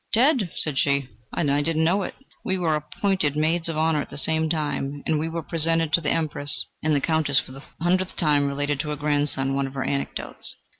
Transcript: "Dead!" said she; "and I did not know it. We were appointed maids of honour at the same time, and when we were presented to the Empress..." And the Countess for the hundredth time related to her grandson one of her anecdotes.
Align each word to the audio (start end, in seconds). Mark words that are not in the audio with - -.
"Dead!" 0.13 0.51
said 0.55 0.79
she; 0.79 1.09
"and 1.31 1.51
I 1.51 1.61
did 1.61 1.77
not 1.77 1.83
know 1.83 2.01
it. 2.01 2.15
We 2.43 2.57
were 2.57 2.73
appointed 2.73 3.35
maids 3.35 3.69
of 3.69 3.77
honour 3.77 4.01
at 4.01 4.09
the 4.09 4.17
same 4.17 4.49
time, 4.49 5.03
and 5.05 5.19
when 5.19 5.19
we 5.19 5.29
were 5.29 5.43
presented 5.43 5.93
to 5.93 6.01
the 6.01 6.09
Empress..." 6.09 6.65
And 6.81 6.95
the 6.95 6.99
Countess 7.01 7.37
for 7.39 7.51
the 7.51 7.61
hundredth 7.79 8.15
time 8.15 8.47
related 8.47 8.79
to 8.79 8.89
her 8.89 8.95
grandson 8.95 9.53
one 9.53 9.67
of 9.67 9.75
her 9.75 9.83
anecdotes. 9.83 10.55